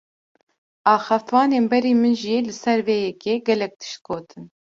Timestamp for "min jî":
2.01-2.37